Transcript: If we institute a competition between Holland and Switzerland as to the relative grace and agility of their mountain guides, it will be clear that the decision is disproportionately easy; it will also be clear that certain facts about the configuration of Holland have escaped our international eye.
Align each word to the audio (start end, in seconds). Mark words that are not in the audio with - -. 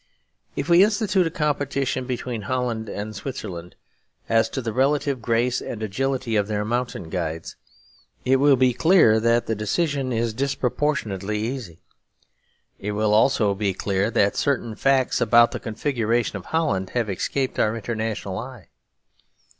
If 0.55 0.67
we 0.67 0.83
institute 0.83 1.27
a 1.27 1.29
competition 1.29 2.05
between 2.07 2.41
Holland 2.49 2.89
and 2.89 3.15
Switzerland 3.15 3.75
as 4.27 4.49
to 4.49 4.59
the 4.59 4.73
relative 4.73 5.21
grace 5.21 5.61
and 5.61 5.83
agility 5.83 6.35
of 6.35 6.47
their 6.47 6.65
mountain 6.65 7.07
guides, 7.11 7.55
it 8.25 8.37
will 8.37 8.55
be 8.55 8.73
clear 8.73 9.19
that 9.19 9.45
the 9.45 9.53
decision 9.53 10.11
is 10.11 10.33
disproportionately 10.33 11.37
easy; 11.37 11.83
it 12.79 12.93
will 12.93 13.13
also 13.13 13.53
be 13.53 13.75
clear 13.75 14.09
that 14.09 14.35
certain 14.35 14.75
facts 14.75 15.21
about 15.21 15.51
the 15.51 15.59
configuration 15.59 16.35
of 16.35 16.45
Holland 16.47 16.89
have 16.95 17.07
escaped 17.07 17.59
our 17.59 17.75
international 17.75 18.39
eye. 18.39 18.69